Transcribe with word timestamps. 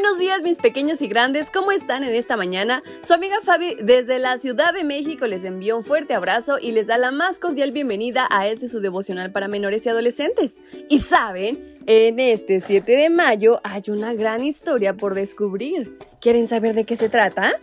Buenos 0.00 0.18
días 0.18 0.40
mis 0.40 0.56
pequeños 0.56 1.02
y 1.02 1.08
grandes, 1.08 1.50
¿cómo 1.50 1.72
están 1.72 2.04
en 2.04 2.14
esta 2.14 2.34
mañana? 2.34 2.82
Su 3.02 3.12
amiga 3.12 3.36
Fabi 3.42 3.74
desde 3.82 4.18
la 4.18 4.38
Ciudad 4.38 4.72
de 4.72 4.82
México 4.82 5.26
les 5.26 5.44
envía 5.44 5.76
un 5.76 5.82
fuerte 5.82 6.14
abrazo 6.14 6.58
y 6.58 6.72
les 6.72 6.86
da 6.86 6.96
la 6.96 7.10
más 7.10 7.38
cordial 7.38 7.70
bienvenida 7.70 8.26
a 8.30 8.48
este 8.48 8.66
su 8.66 8.80
devocional 8.80 9.30
para 9.30 9.46
menores 9.46 9.84
y 9.84 9.90
adolescentes. 9.90 10.56
Y 10.88 11.00
saben, 11.00 11.76
en 11.84 12.18
este 12.18 12.60
7 12.60 12.90
de 12.90 13.10
mayo 13.10 13.60
hay 13.62 13.82
una 13.88 14.14
gran 14.14 14.42
historia 14.42 14.94
por 14.94 15.14
descubrir. 15.14 15.92
¿Quieren 16.18 16.48
saber 16.48 16.74
de 16.74 16.84
qué 16.84 16.96
se 16.96 17.10
trata? 17.10 17.58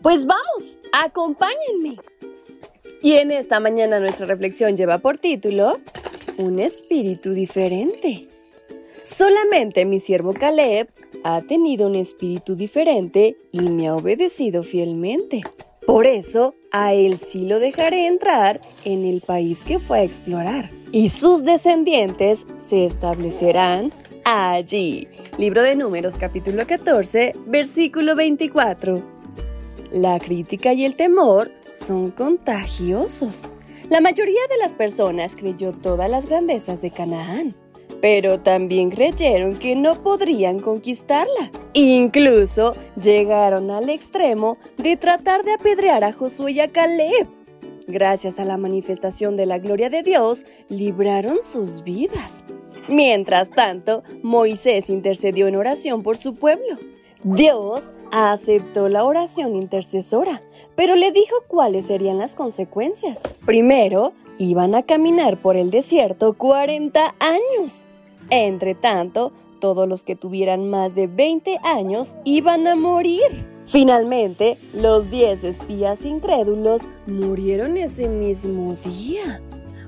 Pues 0.00 0.24
vamos, 0.24 0.78
acompáñenme. 0.92 1.98
Y 3.02 3.16
en 3.16 3.32
esta 3.32 3.60
mañana 3.60 4.00
nuestra 4.00 4.24
reflexión 4.24 4.78
lleva 4.78 4.96
por 4.96 5.18
título 5.18 5.76
Un 6.38 6.58
espíritu 6.58 7.32
diferente. 7.32 8.26
Solamente 9.04 9.84
mi 9.84 10.00
siervo 10.00 10.32
Caleb 10.32 10.88
ha 11.28 11.40
tenido 11.40 11.88
un 11.88 11.96
espíritu 11.96 12.54
diferente 12.54 13.36
y 13.50 13.60
me 13.62 13.88
ha 13.88 13.96
obedecido 13.96 14.62
fielmente. 14.62 15.42
Por 15.84 16.06
eso, 16.06 16.54
a 16.70 16.94
él 16.94 17.18
sí 17.18 17.40
lo 17.46 17.58
dejaré 17.58 18.06
entrar 18.06 18.60
en 18.84 19.04
el 19.04 19.22
país 19.22 19.64
que 19.64 19.80
fue 19.80 19.98
a 19.98 20.02
explorar. 20.04 20.70
Y 20.92 21.08
sus 21.08 21.44
descendientes 21.44 22.46
se 22.58 22.84
establecerán 22.84 23.92
allí. 24.24 25.08
Libro 25.36 25.62
de 25.62 25.74
Números 25.74 26.16
capítulo 26.16 26.64
14, 26.64 27.32
versículo 27.46 28.14
24. 28.14 29.02
La 29.90 30.20
crítica 30.20 30.74
y 30.74 30.84
el 30.84 30.94
temor 30.94 31.50
son 31.72 32.12
contagiosos. 32.12 33.48
La 33.90 34.00
mayoría 34.00 34.42
de 34.48 34.58
las 34.58 34.74
personas 34.74 35.34
creyó 35.34 35.72
todas 35.72 36.08
las 36.08 36.26
grandezas 36.26 36.82
de 36.82 36.92
Canaán 36.92 37.56
pero 38.00 38.40
también 38.40 38.90
creyeron 38.90 39.58
que 39.58 39.76
no 39.76 40.02
podrían 40.02 40.60
conquistarla. 40.60 41.50
Incluso 41.74 42.74
llegaron 43.00 43.70
al 43.70 43.90
extremo 43.90 44.58
de 44.76 44.96
tratar 44.96 45.44
de 45.44 45.52
apedrear 45.54 46.04
a 46.04 46.12
Josué 46.12 46.52
y 46.52 46.60
a 46.60 46.68
Caleb. 46.68 47.28
Gracias 47.88 48.40
a 48.40 48.44
la 48.44 48.56
manifestación 48.56 49.36
de 49.36 49.46
la 49.46 49.58
gloria 49.58 49.90
de 49.90 50.02
Dios, 50.02 50.44
libraron 50.68 51.40
sus 51.40 51.84
vidas. 51.84 52.42
Mientras 52.88 53.50
tanto, 53.50 54.02
Moisés 54.22 54.90
intercedió 54.90 55.46
en 55.46 55.56
oración 55.56 56.02
por 56.02 56.16
su 56.16 56.34
pueblo. 56.34 56.76
Dios 57.24 57.92
aceptó 58.12 58.88
la 58.88 59.04
oración 59.04 59.56
intercesora, 59.56 60.42
pero 60.74 60.96
le 60.96 61.12
dijo 61.12 61.36
cuáles 61.48 61.86
serían 61.86 62.18
las 62.18 62.34
consecuencias. 62.34 63.22
Primero, 63.44 64.12
iban 64.38 64.74
a 64.74 64.82
caminar 64.82 65.40
por 65.40 65.56
el 65.56 65.70
desierto 65.70 66.34
40 66.34 67.14
años. 67.18 67.86
Entre 68.30 68.74
tanto, 68.74 69.32
todos 69.60 69.88
los 69.88 70.02
que 70.02 70.16
tuvieran 70.16 70.68
más 70.68 70.94
de 70.94 71.06
20 71.06 71.58
años 71.64 72.16
iban 72.24 72.66
a 72.66 72.76
morir. 72.76 73.22
Finalmente, 73.66 74.58
los 74.72 75.10
10 75.10 75.44
espías 75.44 76.04
incrédulos 76.04 76.88
murieron 77.06 77.76
ese 77.76 78.08
mismo 78.08 78.74
día. 78.74 79.40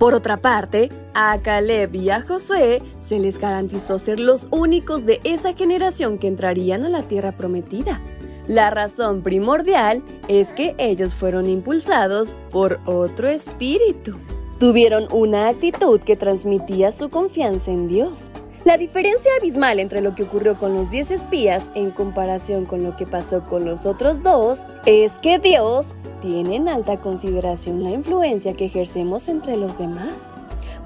Por 0.00 0.14
otra 0.14 0.38
parte, 0.38 0.88
a 1.12 1.38
Caleb 1.42 1.94
y 1.94 2.08
a 2.08 2.22
Josué 2.22 2.80
se 3.00 3.18
les 3.18 3.38
garantizó 3.38 3.98
ser 3.98 4.18
los 4.18 4.48
únicos 4.50 5.04
de 5.04 5.20
esa 5.24 5.52
generación 5.52 6.16
que 6.16 6.26
entrarían 6.26 6.86
a 6.86 6.88
la 6.88 7.02
tierra 7.02 7.32
prometida. 7.32 8.00
La 8.48 8.70
razón 8.70 9.20
primordial 9.20 10.02
es 10.26 10.54
que 10.54 10.74
ellos 10.78 11.14
fueron 11.14 11.50
impulsados 11.50 12.38
por 12.50 12.80
otro 12.86 13.28
espíritu. 13.28 14.14
Tuvieron 14.58 15.06
una 15.12 15.48
actitud 15.48 16.00
que 16.00 16.16
transmitía 16.16 16.92
su 16.92 17.10
confianza 17.10 17.70
en 17.70 17.86
Dios. 17.86 18.30
La 18.70 18.78
diferencia 18.78 19.32
abismal 19.36 19.80
entre 19.80 20.00
lo 20.00 20.14
que 20.14 20.22
ocurrió 20.22 20.56
con 20.56 20.74
los 20.74 20.92
10 20.92 21.10
espías 21.10 21.72
en 21.74 21.90
comparación 21.90 22.66
con 22.66 22.84
lo 22.84 22.94
que 22.94 23.04
pasó 23.04 23.42
con 23.42 23.64
los 23.64 23.84
otros 23.84 24.22
dos 24.22 24.60
es 24.86 25.18
que 25.18 25.40
Dios 25.40 25.88
tiene 26.22 26.54
en 26.54 26.68
alta 26.68 26.98
consideración 26.98 27.82
la 27.82 27.90
influencia 27.90 28.54
que 28.54 28.66
ejercemos 28.66 29.28
entre 29.28 29.56
los 29.56 29.78
demás. 29.78 30.32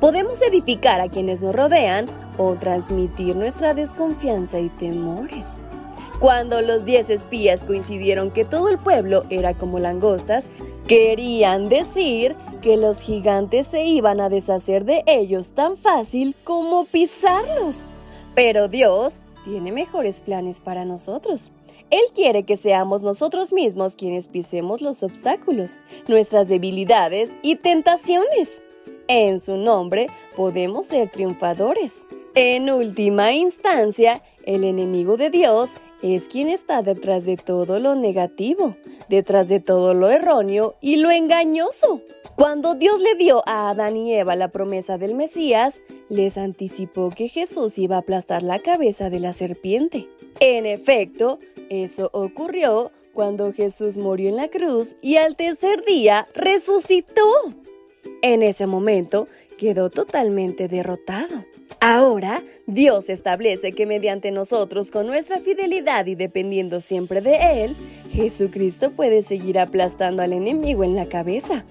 Podemos 0.00 0.40
edificar 0.40 1.02
a 1.02 1.10
quienes 1.10 1.42
nos 1.42 1.54
rodean 1.54 2.06
o 2.38 2.54
transmitir 2.54 3.36
nuestra 3.36 3.74
desconfianza 3.74 4.60
y 4.60 4.70
temores. 4.70 5.58
Cuando 6.20 6.62
los 6.62 6.86
10 6.86 7.10
espías 7.10 7.64
coincidieron 7.64 8.30
que 8.30 8.46
todo 8.46 8.70
el 8.70 8.78
pueblo 8.78 9.24
era 9.28 9.52
como 9.52 9.78
langostas, 9.78 10.48
querían 10.88 11.68
decir 11.68 12.34
que 12.64 12.76
los 12.78 13.02
gigantes 13.02 13.66
se 13.66 13.84
iban 13.84 14.22
a 14.22 14.30
deshacer 14.30 14.86
de 14.86 15.04
ellos 15.06 15.50
tan 15.50 15.76
fácil 15.76 16.34
como 16.44 16.86
pisarlos. 16.86 17.88
Pero 18.34 18.68
Dios 18.68 19.20
tiene 19.44 19.70
mejores 19.70 20.22
planes 20.22 20.60
para 20.60 20.86
nosotros. 20.86 21.50
Él 21.90 22.04
quiere 22.14 22.44
que 22.44 22.56
seamos 22.56 23.02
nosotros 23.02 23.52
mismos 23.52 23.96
quienes 23.96 24.28
pisemos 24.28 24.80
los 24.80 25.02
obstáculos, 25.02 25.72
nuestras 26.08 26.48
debilidades 26.48 27.36
y 27.42 27.56
tentaciones. 27.56 28.62
En 29.08 29.40
su 29.40 29.58
nombre 29.58 30.06
podemos 30.34 30.86
ser 30.86 31.10
triunfadores. 31.10 32.06
En 32.34 32.70
última 32.70 33.34
instancia, 33.34 34.22
el 34.46 34.64
enemigo 34.64 35.18
de 35.18 35.28
Dios 35.28 35.72
es 36.12 36.28
quien 36.28 36.48
está 36.48 36.82
detrás 36.82 37.24
de 37.24 37.38
todo 37.38 37.78
lo 37.78 37.94
negativo, 37.94 38.76
detrás 39.08 39.48
de 39.48 39.58
todo 39.58 39.94
lo 39.94 40.10
erróneo 40.10 40.74
y 40.82 40.96
lo 40.96 41.10
engañoso. 41.10 42.02
Cuando 42.36 42.74
Dios 42.74 43.00
le 43.00 43.14
dio 43.14 43.42
a 43.46 43.70
Adán 43.70 43.96
y 43.96 44.12
Eva 44.12 44.36
la 44.36 44.48
promesa 44.48 44.98
del 44.98 45.14
Mesías, 45.14 45.80
les 46.10 46.36
anticipó 46.36 47.08
que 47.08 47.28
Jesús 47.28 47.78
iba 47.78 47.96
a 47.96 48.00
aplastar 48.00 48.42
la 48.42 48.58
cabeza 48.58 49.08
de 49.08 49.20
la 49.20 49.32
serpiente. 49.32 50.08
En 50.40 50.66
efecto, 50.66 51.38
eso 51.70 52.10
ocurrió 52.12 52.90
cuando 53.14 53.52
Jesús 53.52 53.96
murió 53.96 54.28
en 54.28 54.36
la 54.36 54.48
cruz 54.48 54.96
y 55.00 55.16
al 55.16 55.36
tercer 55.36 55.84
día 55.86 56.26
resucitó. 56.34 57.22
En 58.20 58.42
ese 58.42 58.66
momento 58.66 59.28
quedó 59.56 59.88
totalmente 59.88 60.68
derrotado. 60.68 61.44
Ahora, 62.14 62.44
Dios 62.68 63.10
establece 63.10 63.72
que 63.72 63.86
mediante 63.86 64.30
nosotros, 64.30 64.92
con 64.92 65.08
nuestra 65.08 65.40
fidelidad 65.40 66.06
y 66.06 66.14
dependiendo 66.14 66.80
siempre 66.80 67.20
de 67.20 67.64
Él, 67.64 67.76
Jesucristo 68.12 68.92
puede 68.92 69.22
seguir 69.22 69.58
aplastando 69.58 70.22
al 70.22 70.32
enemigo 70.32 70.84
en 70.84 70.94
la 70.94 71.06
cabeza. 71.06 71.64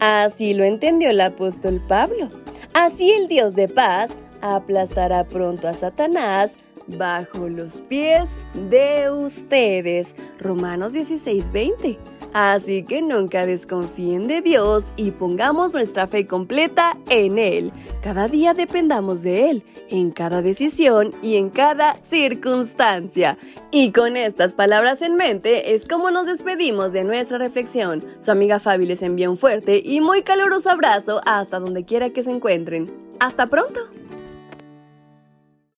Así 0.00 0.52
lo 0.52 0.64
entendió 0.64 1.10
el 1.10 1.20
apóstol 1.20 1.80
Pablo. 1.86 2.28
Así 2.72 3.12
el 3.12 3.28
Dios 3.28 3.54
de 3.54 3.68
paz 3.68 4.10
aplastará 4.40 5.28
pronto 5.28 5.68
a 5.68 5.74
Satanás 5.74 6.56
bajo 6.88 7.48
los 7.48 7.80
pies 7.82 8.30
de 8.68 9.12
ustedes. 9.12 10.16
Romanos 10.40 10.92
16:20. 10.92 11.98
Así 12.34 12.82
que 12.82 13.00
nunca 13.00 13.46
desconfíen 13.46 14.26
de 14.26 14.40
Dios 14.42 14.86
y 14.96 15.12
pongamos 15.12 15.72
nuestra 15.72 16.08
fe 16.08 16.26
completa 16.26 16.98
en 17.08 17.38
Él. 17.38 17.70
Cada 18.02 18.26
día 18.26 18.54
dependamos 18.54 19.22
de 19.22 19.50
Él, 19.50 19.62
en 19.88 20.10
cada 20.10 20.42
decisión 20.42 21.12
y 21.22 21.36
en 21.36 21.48
cada 21.48 21.94
circunstancia. 22.02 23.38
Y 23.70 23.92
con 23.92 24.16
estas 24.16 24.52
palabras 24.52 25.00
en 25.00 25.14
mente 25.14 25.76
es 25.76 25.86
como 25.86 26.10
nos 26.10 26.26
despedimos 26.26 26.92
de 26.92 27.04
nuestra 27.04 27.38
reflexión. 27.38 28.04
Su 28.18 28.32
amiga 28.32 28.58
Fabi 28.58 28.84
les 28.84 29.02
envía 29.02 29.30
un 29.30 29.36
fuerte 29.36 29.80
y 29.84 30.00
muy 30.00 30.22
caluroso 30.22 30.70
abrazo 30.70 31.20
hasta 31.24 31.60
donde 31.60 31.84
quiera 31.84 32.10
que 32.10 32.24
se 32.24 32.32
encuentren. 32.32 32.90
¡Hasta 33.20 33.46
pronto! 33.46 33.80